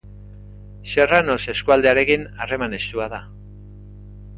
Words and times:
Serranos 0.93 1.37
eskualdearekin 1.55 2.27
harreman 2.47 2.77
estua 2.83 3.13
da. 3.17 3.21